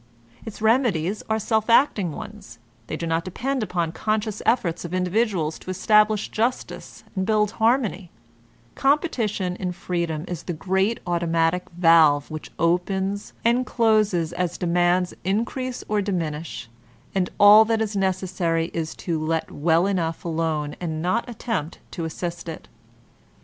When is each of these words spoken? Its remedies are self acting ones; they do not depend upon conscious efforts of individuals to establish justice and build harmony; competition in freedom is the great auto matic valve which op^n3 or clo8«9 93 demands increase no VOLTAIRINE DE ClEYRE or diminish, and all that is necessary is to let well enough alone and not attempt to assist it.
Its 0.47 0.63
remedies 0.63 1.21
are 1.29 1.37
self 1.37 1.69
acting 1.69 2.11
ones; 2.11 2.57
they 2.87 2.97
do 2.97 3.05
not 3.05 3.23
depend 3.23 3.61
upon 3.61 3.91
conscious 3.91 4.41
efforts 4.47 4.83
of 4.83 4.95
individuals 4.95 5.59
to 5.59 5.69
establish 5.69 6.29
justice 6.29 7.03
and 7.15 7.23
build 7.27 7.51
harmony; 7.51 8.09
competition 8.73 9.55
in 9.57 9.71
freedom 9.71 10.25
is 10.27 10.41
the 10.41 10.53
great 10.53 10.99
auto 11.05 11.27
matic 11.27 11.61
valve 11.77 12.31
which 12.31 12.49
op^n3 12.57 13.21
or 13.45 13.59
clo8«9 13.63 14.33
93 14.33 14.57
demands 14.57 15.13
increase 15.23 15.83
no 15.83 15.93
VOLTAIRINE 15.93 16.03
DE 16.05 16.11
ClEYRE 16.11 16.15
or 16.15 16.19
diminish, 16.31 16.69
and 17.13 17.29
all 17.39 17.63
that 17.63 17.79
is 17.79 17.95
necessary 17.95 18.71
is 18.73 18.95
to 18.95 19.23
let 19.23 19.51
well 19.51 19.85
enough 19.85 20.25
alone 20.25 20.75
and 20.81 21.03
not 21.03 21.29
attempt 21.29 21.77
to 21.91 22.05
assist 22.05 22.49
it. 22.49 22.67